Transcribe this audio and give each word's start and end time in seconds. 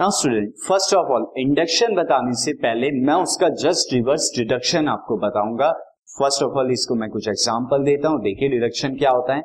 Now 0.00 0.10
student 0.10 0.54
first 0.58 0.94
of 0.94 1.10
all 1.14 1.24
induction 1.38 1.94
बताने 1.94 2.32
से 2.36 2.52
पहले 2.62 2.90
मैं 3.06 3.14
उसका 3.24 3.48
जस्ट 3.60 3.92
रिवर्स 3.94 4.30
डिडक्शन 4.36 4.88
आपको 4.88 5.16
बताऊँगा। 5.18 5.70
फ़र्स्ट 6.14 6.42
ऑफ़ 6.42 6.58
ऑल 6.58 6.70
इसको 6.72 6.94
मैं 6.94 7.08
कुछ 7.10 7.28
एग्जांपल 7.28 7.84
देता 7.84 8.08
हूँ। 8.08 8.20
देखिए 8.22 8.48
डिडक्शन 8.48 8.96
क्या 8.96 9.10
होता 9.10 9.34
है। 9.34 9.42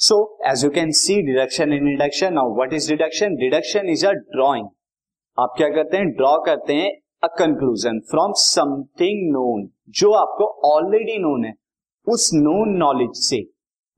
So 0.00 0.16
as 0.50 0.64
you 0.64 0.70
can 0.70 0.90
see 1.00 1.20
deduction 1.22 1.72
in 1.72 1.88
induction 1.88 2.32
now 2.34 2.54
what 2.54 2.72
is 2.72 2.88
deduction 2.90 3.36
deduction 3.36 3.90
is 3.90 4.06
a 4.06 4.12
drawing 4.32 4.68
आप 5.38 5.54
क्या 5.56 5.68
करते 5.68 5.96
हैं? 5.96 6.08
ड्रॉ 6.12 6.36
करते 6.46 6.74
हैं 6.74 6.90
a 7.22 7.34
conclusion 7.38 8.00
from 8.10 8.32
something 8.44 9.30
known 9.32 9.68
जो 10.00 10.12
आपको 10.14 10.52
ऑलरेडी 10.72 11.18
नोन 11.18 11.44
है। 11.44 11.52
उस 12.06 12.30
नोन 12.34 12.76
नॉलेज 12.78 13.22
से। 13.22 13.44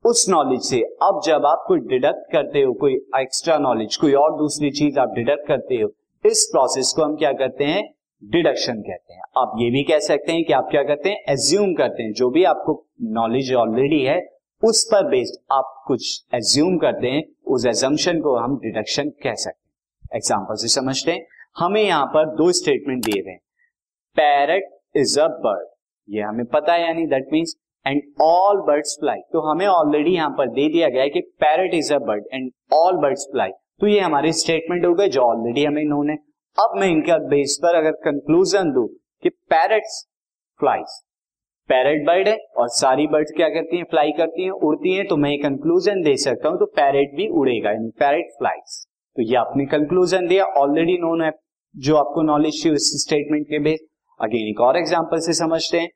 उस 0.07 0.25
नॉलेज 0.29 0.61
से। 0.61 0.81
अब 1.03 1.21
जब 1.25 1.45
आप 1.45 1.63
कोई 1.67 1.79
डिडक्ट 1.79 2.31
करते 2.31 2.61
हो, 2.61 2.73
कोई 2.73 2.93
एक्स्ट्रा 3.15 3.57
नॉलेज 3.57 3.95
कोई 3.95 4.13
और 4.13 4.37
दूसरी 4.37 4.71
चीज़ 4.71 4.99
आप 4.99 5.13
डिडक्ट 5.15 5.47
करते 5.47 5.75
हो, 5.75 5.89
इस 6.25 6.47
प्रोसेस 6.51 6.93
को 6.95 7.03
हम 7.03 7.15
क्या 7.15 7.31
करते 7.33 7.63
हैं? 7.63 7.83
डिडक्शन 8.23 8.81
कहते 8.81 9.13
हैं। 9.13 9.21
आप 9.37 9.51
ये 9.57 9.69
भी 9.71 9.83
कह 9.83 9.99
सकते 9.99 10.31
हैं 10.31 10.43
कि 10.43 10.53
आप 10.53 10.67
क्या 10.71 10.83
करते 10.83 11.09
हैं? 11.09 11.23
एज्यूम 11.29 11.73
करते 11.73 12.03
हैं। 12.03 12.13
जो 12.13 12.29
भी 12.29 12.43
आपको 12.43 12.83
नॉलेज 13.11 13.53
ऑलरेडी 13.53 14.01
है, 14.01 14.19
उस 14.63 14.83
पर 14.83 15.07
बेस्ड 15.07 15.39
आप 15.51 15.83
कुछ 15.87 16.23
एज्यूम 16.35 16.77
करते 16.77 17.07
हैं, 17.07 17.23
उस 17.47 17.65
एजम्पन 17.65 18.21
को 18.21 18.35
हम 18.35 18.57
डिडक्शन 18.57 19.09
कह 19.23 19.35
सकते 19.35 19.59
हैं। 19.59 20.17
एग्ज़ाम्पल 20.17 20.55
से 20.55 20.67
समझते 20.67 21.11
हैं। 21.11 21.25
हमें 21.57 21.81
यहाँ 21.81 22.05
पर 22.05 22.35
दो 22.35 22.51
स्टेटमेंट 22.51 23.05
दिए 23.05 23.21
गए 23.21 23.37
पैरट 24.17 24.69
इज़ 24.95 25.19
अ 25.19 25.27
बर्ड 25.27 25.67
ये 26.09 26.21
हमें 26.21 26.45
पता 26.45 26.73
है 26.73 26.81
यानी 26.81 27.05
that 27.05 27.29
means 27.33 27.55
and 27.87 28.01
all 28.21 28.61
birds 28.67 28.97
fly 28.99 29.19
तो 29.33 29.41
हमें 29.41 29.65
ऑलरेडी 29.67 30.13
यहाँ 30.13 30.29
पर 30.37 30.49
दे 30.49 30.67
दिया 30.69 30.89
गया 30.89 31.03
है 31.03 31.09
कि 31.09 31.21
parrot 31.39 31.73
is 31.73 31.93
a 31.93 31.97
bird 32.07 32.23
and 32.33 32.51
all 32.73 32.97
birds 33.01 33.27
fly 33.31 33.51
तो 33.81 33.87
ये 33.87 33.99
हमारे 33.99 34.31
स्टेटमेंट 34.33 34.85
हो 34.85 34.93
गए 34.93 35.07
जो 35.09 35.21
ऑलरेडी 35.23 35.65
हमें 35.65 35.83
नोन 35.85 36.09
है 36.09 36.17
अब 36.57 36.79
मैं 36.79 36.87
इनका 36.87 37.17
बेस 37.27 37.57
पर 37.63 37.75
अगर 37.75 37.91
कंक्लूजन 38.03 38.71
दू 38.73 38.85
कि 39.23 39.29
पैरट्स 39.49 40.05
फ्लाइज 40.59 41.01
पैरट 41.69 42.05
बर्ड 42.07 42.27
है 42.27 42.37
और 42.57 42.67
सारी 42.71 43.05
बर्ड्स 43.07 43.31
क्या 43.35 43.47
करती 43.49 43.77
हैं? 43.77 43.83
फ्लाई 43.83 44.11
करती 44.17 44.43
हैं, 44.43 44.51
उड़ती 44.51 44.93
हैं 44.93 45.05
तो 45.07 45.15
मैं 45.17 45.31
एक 45.31 45.41
कंक्लूजन 45.43 46.01
दे 46.01 46.15
सकता 46.17 46.49
हूँ 46.49 46.57
तो 46.59 46.65
पैरट 46.75 47.15
भी 47.15 47.27
उड़ेगा, 47.39 47.71
यानी 47.71 47.89
पैरट 47.99 48.29
फ्लाइज 48.37 48.77
तो 49.15 49.23
ये 49.23 49.35
आपने 49.35 49.65
कंक्लूजन 49.65 50.27
दिया 50.27 50.45
ऑलरेडी 50.61 50.97
नोन 50.97 51.23
है 51.23 51.31
जो 51.75 51.95
आपको 51.95 52.21
नॉलेज 52.23 52.63
थी 52.65 52.69
उस 52.69 52.89
स्टेटमेंट 53.01 53.45
के 53.45 53.59
बेस 53.59 53.79
अगेन 54.19 54.47
एक 54.49 54.61
और 54.61 54.77
एग्जांपल 54.77 55.19
से 55.19 55.33
समझते 55.35 55.79
हैं। 55.79 55.89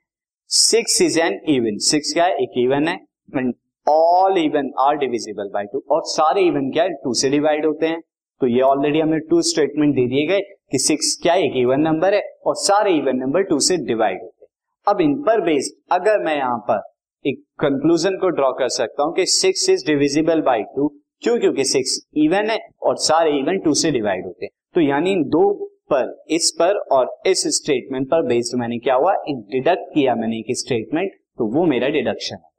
Six 0.53 1.01
is 1.01 1.19
an 1.19 1.39
even 1.49 1.77
six 1.77 2.11
क्या 2.13 2.23
है? 2.23 2.31
एक 2.35 2.57
इवन 2.57 2.87
है. 2.87 2.95
And 3.37 3.53
all 3.87 4.37
even 4.37 4.71
are 4.79 4.97
divisible 4.97 5.49
by 5.53 5.65
two 5.65 5.83
और 5.91 6.01
सारे 6.05 6.41
इवन 6.41 6.69
क्या 6.71 6.83
है? 6.83 6.93
टू 6.93 7.13
से 7.13 7.29
डिवाइड 7.29 7.65
होते 7.65 7.85
हैं. 7.85 8.01
तो 8.41 8.47
ये 8.47 8.61
ऑलरेडी 8.61 8.99
हमें 8.99 9.19
टू 9.19 9.41
स्टेटमेंट 9.41 9.95
दे 9.95 10.05
दिए 10.07 10.25
गए 10.27 10.39
कि 10.71 10.79
सिक्स 10.79 11.17
क्या 11.23 11.33
एक 11.35 11.53
इवन 11.55 11.79
नंबर 11.79 12.13
है. 12.13 12.21
और 12.45 12.55
सारे 12.55 12.93
इवन 12.93 13.17
नंबर 13.17 13.43
टू 13.43 13.59
से 13.59 13.77
डिवाइड 13.77 14.21
होते 14.21 14.45
हैं. 14.45 14.49
अब 14.87 15.01
इन 15.01 15.15
पर 15.21 15.41
बेस्ड 15.41 15.81
अगर 15.91 16.19
मैं 16.19 16.35
यहाँ 16.37 16.57
पर 16.69 16.81
एक 17.25 17.43
कंक्लूजन 17.59 18.17
को 18.17 18.29
ड्रॉ 18.29 18.51
कर 18.51 18.69
सकता 18.69 19.03
हूँ 19.03 19.13
कि 19.13 19.25
six 19.25 19.69
is 19.69 19.85
divisible 19.85 20.41
by 20.41 20.63
two 20.63 20.87
क्यों? 21.23 21.39
क्योंकि 21.39 21.65
सिक्स 21.65 21.99
इवन 22.17 22.49
है 22.49 22.59
और 22.81 22.97
सारे 22.97 23.39
इवन 23.39 23.59
टू 23.59 23.73
से 23.73 23.91
डिवाइड 23.91 24.25
होते 24.25 24.45
हैं. 24.45 24.51
तो 24.75 24.81
यानी 24.81 25.15
दो 25.15 25.70
पर, 25.93 26.23
इस 26.29 26.51
पर 26.59 26.77
और 26.91 27.15
इस 27.27 27.43
स्टेटमेंट 27.55 28.07
पर 28.07 28.25
बेस्ड 28.27 28.59
मैंने 28.59 28.77
क्या 28.79 28.95
हुआ? 28.95 29.13
एक 29.13 29.45
डिडक्ट 29.51 29.93
किया 29.93 30.15
मैंने 30.15 30.37
एक 30.37 30.57
स्टेटमेंट 30.57 31.11
तो 31.11 31.45
वो 31.55 31.65
मेरा 31.65 31.87
डिडक्शन 31.89 32.35
हो 32.35 32.49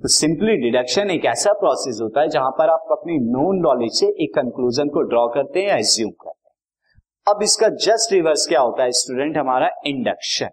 तो 0.00 0.08
सिंपली 0.08 0.56
डिडक्शन 0.58 1.10
एक 1.10 1.24
ऐसा 1.26 1.52
प्रोसेस 1.54 1.98
होता 2.02 2.20
है 2.20 2.28
जहाँ 2.28 2.50
पर 2.50 2.70
आप 2.70 2.88
अपनी 2.92 3.18
नोन 3.22 3.58
नॉलेज 3.62 3.92
से 3.94 4.06
एक 4.24 4.34
कंक्लूजन 4.34 4.88
को 4.88 5.02
ड्रॉ 5.10 5.26
करते 5.34 5.60
हैं 5.60 5.68
या 5.68 5.76
एज्यूम 5.76 6.10
करते 6.22 6.48
हैं। 6.48 7.34
अब 7.34 7.42
इसका 7.42 7.68
जस्ट 7.84 8.12
रिवर्स 8.12 8.46
क्या 8.46 8.60
होता 8.60 8.84
है 8.84 8.92
स्टूडेंट 9.00 9.36
हमारा 9.36 9.70
इंडक्शन 9.86 10.50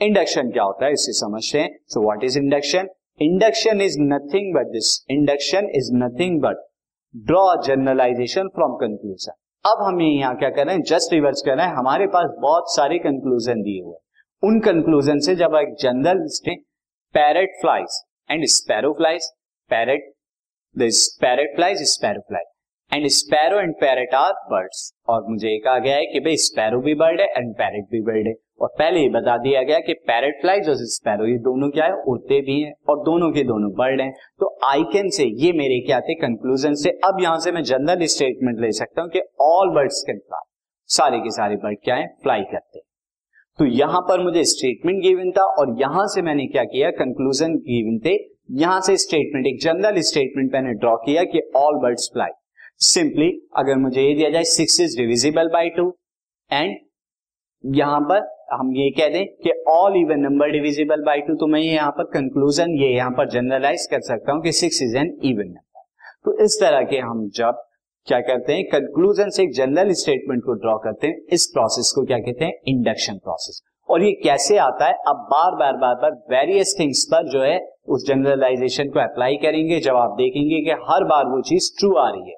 इंडक्शन 0.00 0.50
क्या 0.50 0.62
होता 0.62 0.86
है? 0.86 0.92
इसे 0.92 1.12
समझते 1.14 1.58
हैं। 1.58 1.70
So 1.88 2.02
what 2.02 2.24
is 2.24 2.38
induction 2.38 2.88
induction 3.20 3.80
is 3.80 3.98
nothing 4.02 4.54
but 4.54 4.72
this 4.72 4.88
induction 5.10 5.70
is 5.74 5.90
nothing 5.94 6.40
but 6.40 6.66
draw 7.14 7.44
generalization 7.62 8.48
from 8.48 8.76
conclusion 8.76 9.32
अब 9.64 9.82
हमें 9.82 10.04
यहाँ 10.06 10.36
क्या 10.36 10.48
कर 10.50 10.66
रहे 10.66 10.74
हैं? 10.74 10.82
जस्ट 10.82 11.12
रिवर्स 11.12 11.42
कर 11.46 11.56
रहे 11.56 11.66
हैं। 11.66 11.74
हमारे 11.74 12.06
पास 12.06 12.30
बहुत 12.40 12.74
सारे 12.74 12.98
कंक्लूजन 12.98 13.62
दिए 13.62 13.82
हुए 13.82 13.96
उन 14.42 14.60
कंक्लूजन 14.60 15.18
से 15.18 15.34
जब 15.36 15.54
एक 15.54 15.74
general 15.80 16.26
parrot 17.14 17.56
flies 17.60 17.98
and 18.30 18.44
sparrow 18.48 18.92
flies 18.92 19.30
parrot 19.70 20.12
parrot 21.20 21.54
flies 21.56 21.82
sparrow 21.90 22.20
flies 22.20 22.46
and 22.92 23.06
sparrow 23.12 23.60
and 23.60 23.74
parrot 23.74 24.14
are 24.14 24.32
birds 24.50 24.92
और 25.08 25.24
मुझे 25.28 25.48
एक 25.48 25.66
आ 25.66 25.78
गया 25.78 25.96
है 25.96 26.06
कि 26.06 26.20
भाई 26.20 26.36
स्पैरो 26.42 26.80
भी 26.80 26.94
बर्ड 26.94 27.20
है 27.20 27.26
एंड 27.28 27.54
पैरेट 27.54 27.84
भी 27.90 28.00
बर्ड 28.02 28.26
है। 28.26 28.34
और 28.60 28.68
पहले 28.68 29.00
ही 29.00 29.08
बता 29.08 29.36
दिया 29.36 29.62
गया 29.62 29.78
कि 29.78 29.92
पैरेट 30.06 30.40
फ्लाइज 30.40 30.68
और 30.68 30.74
स्पैरो 30.86 31.26
ये 31.26 31.36
दोनों 31.38 31.68
क्या 31.70 31.84
है? 31.84 31.92
उड़ते 31.92 32.40
भी 32.40 32.60
हैं 32.60 32.72
और 32.88 32.96
दोनों 33.04 33.30
के 33.32 33.42
दोनों 33.42 33.70
बर्ड 33.72 34.00
हैं। 34.00 34.12
तो 34.40 34.58
आई 34.64 34.82
कैन 34.82 35.08
से 35.10 35.24
ये 35.44 35.52
मेरे 35.52 35.80
क्या 35.86 36.00
थे? 36.00 36.14
कंक्लूजन 36.14 36.74
से। 36.74 36.90
अब 37.04 37.20
यहाँ 37.22 37.38
से 37.38 37.52
मैं 37.52 37.62
जनरल 37.62 38.04
स्टेटमेंट 38.06 38.60
ले 38.60 38.72
सकता 38.72 39.02
हूँ 39.02 39.10
कि 39.10 39.20
ऑल 39.40 39.70
बर्ड्स 39.70 40.02
कैन 40.06 40.18
फ्लाई 40.18 40.46
सारे 40.90 41.18
के 41.18 41.30
सारे 41.30 41.56
बर्ड 41.56 41.78
क्या 41.84 41.94
है? 41.94 42.06
फ्लाई 42.22 42.42
करते 42.42 42.78
हैं। 42.78 42.84
तो 43.58 43.64
यहाँ 43.66 44.00
पर 44.00 44.22
मुझे 44.24 44.44
स्टेटमेंट 44.44 45.02
गिवन 45.02 45.30
था 45.30 45.44
और 45.60 45.76
यहाँ 45.80 46.06
से 46.06 46.22
मैंने 46.22 46.46
क्या 46.46 46.64
किया? 46.64 46.90
कंक्लूजन 46.90 47.54
गिवन 47.68 47.98
थे। 47.98 48.16
यहाँ 48.60 48.80
से 48.80 48.96
स्टेटमेंट 48.96 49.46
एक 49.46 49.60
जनरल 49.60 50.00
स्टेटमेंट 50.00 50.52
मैंने 50.52 50.72
ड्रॉ 50.74 50.94
किया 50.96 51.24
कि 51.24 51.40
ऑल 51.56 51.78
बर्ड्स 51.78 52.10
फ्लाई 52.12 52.30
सिंपली 52.84 53.28
अगर 53.56 53.76
मुझे 53.76 54.02
ये 54.02 54.14
दिया 54.14 54.30
जाए 54.30 54.44
six 54.44 54.80
is 54.80 54.96
divisible 54.96 55.48
by 55.48 55.68
two 55.68 55.86
and 56.50 56.76
यहाँ 57.64 58.00
पर 58.00 58.20
हम 58.48 58.72
ये 58.76 58.90
कह 58.90 59.08
दें 59.08 59.24
कि 59.44 59.52
all 59.68 59.96
even 59.96 60.20
number 60.20 60.50
divisible 60.50 61.02
by 61.04 61.20
two 61.20 61.34
तो 61.34 61.46
मैं 61.46 61.60
यहाँ 61.60 61.90
पर 61.90 62.04
कंक्लूजन 62.12 62.70
ये 62.80 62.88
यहाँ 62.88 63.10
पर 63.10 63.28
जनरलाइज 63.30 63.86
कर 63.90 64.00
सकता 64.00 64.32
हूँ 64.32 64.42
कि 64.42 64.52
six 64.52 64.82
is 64.82 64.96
an 64.96 65.16
even 65.24 65.48
number 65.48 65.84
तो 66.24 66.38
इस 66.44 66.58
तरह 66.60 66.82
के 66.82 66.98
हम 66.98 67.28
जब 67.34 67.64
क्या 68.06 68.20
करते 68.20 68.52
हैं 68.52 68.64
कंक्लूजन 68.64 69.30
से 69.30 69.42
एक 69.42 69.52
जनरल 69.54 69.92
स्टेटमेंट 69.92 70.42
को 70.44 70.52
ड्रॉ 70.52 70.76
करते 70.78 71.06
हैं, 71.06 71.16
इस 71.32 71.46
प्रोसेस 71.46 71.92
को 71.96 72.04
क्या 72.04 72.18
कहते 72.18 72.44
हैं 72.44 72.52
इंडक्शन 72.68 73.18
प्रोसेस 73.18 73.60
और 73.88 74.02
ये 74.02 74.12
कैसे 74.24 74.56
आता 74.58 74.86
है, 74.86 74.92
अब 75.08 75.16
बार 75.30 75.54
बार 75.56 75.76
बार 75.76 75.94
बार 75.94 76.12
वेरियस 76.30 76.74
थिंग्स 76.80 77.04
पर 77.04 77.28
जो 77.28 77.42
है, 77.42 77.58
उस 77.86 78.06
जनरलाइजेशन 78.08 78.88
को 78.88 79.00
अप्लाई 79.00 79.36
करेंगे, 79.36 79.80
जब 79.80 79.96
आप 79.96 80.14
देखेंगे 80.18 80.60
कि 80.64 80.80
हर 80.88 81.04
बार 81.04 81.24
वो 81.26 81.40
चीज़ 81.42 81.70
ट्रू 81.78 81.94
आ 81.96 82.08
रही 82.10 82.30
है। 82.30 82.36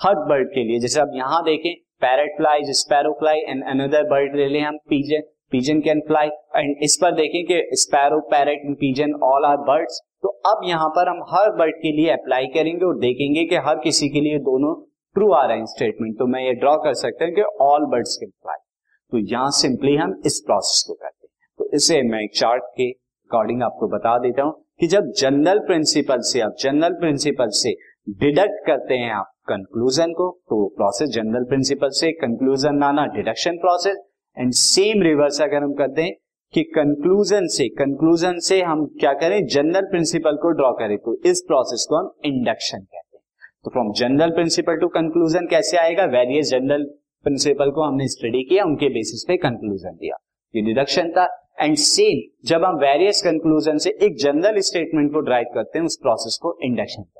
हर 0.00 0.14
बर्ड 0.28 0.48
के 0.48 0.64
लिए, 0.64 0.78
जैसे 0.80 1.00
आप 1.00 1.12
यहाँ 1.14 1.42
देखें 1.44 1.74
parrot 2.00 2.36
fly 2.36 2.72
sparrow 2.74 3.12
fly 3.12 3.38
and 3.38 3.64
another 3.64 4.08
bird 4.08 4.36
ले 4.36 4.48
लें 4.48 4.60
हम 4.60 4.76
pigeon 4.90 5.22
pigeon 5.52 5.80
can 5.80 6.00
fly 6.00 6.28
and 6.56 6.82
इस 6.82 6.98
पर 7.02 7.14
देखें 7.14 7.42
कि 7.44 7.62
sparrow 7.76 8.20
parrot 8.30 8.64
and 8.66 8.76
pigeon 8.76 9.12
all 9.24 9.44
are 9.44 9.56
birds 9.66 10.00
तो 10.22 10.28
अब 10.46 10.60
यहाँ 10.64 10.88
पर 10.88 11.08
हम 11.08 11.22
हर 11.30 11.50
बर्ड 11.56 11.76
के 11.76 11.92
लिए 11.92 12.10
अप्लाई 12.10 12.46
करेंगे 12.54 12.84
और 12.86 12.98
देखेंगे 12.98 13.44
कि 13.44 13.56
हर 13.66 13.78
किसी 13.84 14.08
के 14.08 14.20
लिए 14.20 14.38
दोनों 14.48 14.74
ट्रू 15.16 15.32
आ 15.32 15.44
रहे 15.46 15.58
हैं 15.58 15.66
स्टेटमेंट 15.66 16.18
तो 16.18 16.26
मैं 16.26 16.42
ये 16.42 16.52
ड्रॉ 16.54 16.76
कर 16.76 16.94
सकते 16.94 17.24
हैं 17.24 17.34
कि 17.34 17.42
ऑल 17.62 17.86
बर्ड्स 17.86 18.16
कैन 18.16 18.30
फ्लाई 18.30 18.58
तो 19.12 19.18
यहाँ 19.30 19.50
सिंपली 19.50 19.94
हम 19.96 20.20
इस 20.26 20.42
प्रोसेस 20.46 20.84
को 20.86 20.94
करते 20.94 21.26
हैं। 21.26 21.54
तो 21.58 21.70
इसे 21.74 22.02
मैं 22.02 22.20
एक 22.20 22.36
चार्ट 22.36 22.64
के 22.76 22.90
अकॉर्डिंग 22.90 23.62
आपको 23.62 23.88
बता 23.88 24.18
देता 24.18 24.42
हूँ 24.42 24.52
कि 24.80 24.86
जब 24.86 25.10
जनरल 25.18 25.58
प्रिंसिपल 25.66 26.20
से 26.24 26.40
आप 26.40 26.54
जनरल 26.60 26.92
प्रिंसिपल 27.00 27.48
से 27.54 27.74
डिडक्ट 28.20 28.66
करते 28.66 28.94
हैं 28.94 29.10
आप 29.12 29.32
कंक्लूजन 29.48 30.12
को 30.12 30.30
तो 30.50 30.66
प्रोसेस 30.76 31.10
जनरल 31.14 31.44
प्रिंसिपल 31.44 31.88
से 31.94 32.12
कंक्लूजन 32.20 32.80
लाना 32.80 33.06
deduction 33.14 33.56
process 33.56 33.96
and 34.38 34.52
same 34.52 35.02
reverse 35.02 35.42
अगर 35.42 35.56
हम 35.56 35.72
करते 35.72 36.02
हैं 36.02 36.16
कि 36.54 36.62
कंक्लूजन 36.62 37.46
से 37.46 37.68
कंक्लूजन 37.68 38.38
से 38.38 38.62
हम 38.62 38.86
क्या 38.86 39.12
करें? 39.12 39.46
जनरल 39.46 39.80
प्रिंसिपल 39.80 40.36
को 40.36 40.50
ड्रॉ 40.50 40.72
करें। 40.72 40.98
तो 40.98 41.20
इस 41.26 41.40
प्रोसेस 41.40 41.86
को 41.88 41.96
हम 41.96 42.12
इंडक्शन 42.24 42.78
कहते 42.78 43.16
हैं। 43.16 43.22
तो 43.64 43.70
from 43.70 43.92
general 43.92 44.30
principle 44.30 44.76
to 44.76 44.88
conclusion 44.88 45.46
कैसे 45.46 45.76
आएगा? 45.76 46.04
वेरियस 46.04 46.50
जनरल 46.50 46.84
प्रिंसिपल 47.22 47.70
को 47.70 47.82
हमने 47.82 48.08
स्टडी 48.08 48.42
किया, 48.42 48.64
उनके 48.64 48.88
बेसिस 48.88 49.24
पे 49.28 49.36
कंक्लूजन 49.36 49.90
दिया। 49.90 50.16
ये 50.56 50.62
डिडक्शन 50.62 51.10
था। 51.10 51.46
एंड 51.60 51.76
सेम 51.76 52.48
जब 52.48 52.64
हम 52.64 52.74
वेरियस 52.74 53.22
कंक्लूजन 53.22 53.78
से 53.78 53.90
एक 54.02 54.16
जनरल 54.16 54.60
स्टेटमेंट 54.60 55.12
को 55.12 55.20
ड्राइव 55.20 55.46
करते 55.54 55.78
हैं, 55.78 55.86
उस 55.86 55.98
प्रोसेस 56.02 56.38
को 56.42 56.58
इंडक्शन 56.62 57.02
कहते 57.02 57.19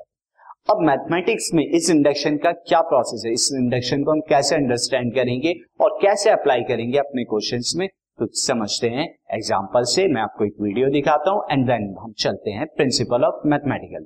अब 0.69 0.77
मैथमेटिक्स 0.79 1.49
में 1.53 1.63
इस 1.65 1.89
इंडक्शन 1.89 2.37
का 2.37 2.51
क्या 2.51 2.81
प्रोसेस 2.81 3.23
है? 3.25 3.31
इस 3.33 3.49
इंडक्शन 3.53 4.03
को 4.03 4.11
हम 4.11 4.19
कैसे 4.19 4.55
अंडरस्टैंड 4.55 5.13
करेंगे 5.15 5.53
और 5.81 5.97
कैसे 6.01 6.29
अप्लाई 6.29 6.61
करेंगे 6.61 6.97
अपने 6.97 7.23
क्वेश्चंस 7.23 7.73
में? 7.77 7.87
तो 8.19 8.27
समझते 8.31 8.87
हैं 8.87 9.07
एग्जांपल 9.31 9.83
से। 9.83 10.07
मैं 10.07 10.21
आपको 10.21 10.45
एक 10.45 10.55
वीडियो 10.61 10.89
दिखाता 10.89 11.31
हूँ 11.31 11.43
एंड 11.51 11.65
देन 11.67 11.95
हम 11.99 12.13
चलते 12.17 12.51
हैं 12.51 12.67
principle 12.67 13.23
of 13.23 13.47
mathematical 13.47 14.05